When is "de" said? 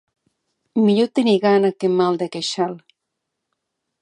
2.23-2.31